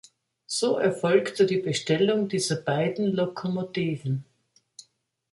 So 0.47 0.79
erfolgte 0.79 1.45
die 1.45 1.59
Bestellung 1.59 2.27
dieser 2.27 2.55
beiden 2.55 3.05
Lokomotiven. 3.13 4.25